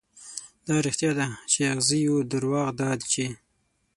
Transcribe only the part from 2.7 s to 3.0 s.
دا